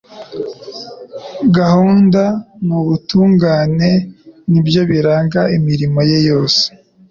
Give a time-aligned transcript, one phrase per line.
[1.57, 2.23] Gahunda
[2.65, 3.89] n'ubutungane
[4.49, 6.63] ni byo biranga imirimo ye yose.